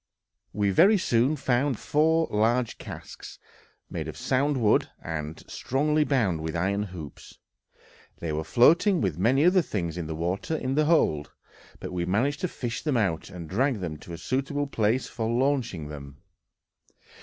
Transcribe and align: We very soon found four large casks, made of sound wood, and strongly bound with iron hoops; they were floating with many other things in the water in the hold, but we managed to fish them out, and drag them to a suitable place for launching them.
We 0.51 0.71
very 0.71 0.97
soon 0.97 1.35
found 1.35 1.77
four 1.77 2.27
large 2.31 2.79
casks, 2.79 3.37
made 3.87 4.07
of 4.07 4.17
sound 4.17 4.57
wood, 4.57 4.89
and 5.03 5.43
strongly 5.47 6.03
bound 6.03 6.41
with 6.41 6.55
iron 6.55 6.81
hoops; 6.81 7.37
they 8.17 8.31
were 8.33 8.43
floating 8.43 8.99
with 8.99 9.19
many 9.19 9.45
other 9.45 9.61
things 9.61 9.97
in 9.99 10.07
the 10.07 10.15
water 10.15 10.55
in 10.57 10.73
the 10.73 10.85
hold, 10.85 11.31
but 11.79 11.93
we 11.93 12.05
managed 12.07 12.41
to 12.41 12.47
fish 12.47 12.81
them 12.81 12.97
out, 12.97 13.29
and 13.29 13.47
drag 13.47 13.79
them 13.79 13.95
to 13.97 14.13
a 14.13 14.17
suitable 14.17 14.65
place 14.65 15.05
for 15.05 15.29
launching 15.29 15.87
them. 15.89 16.17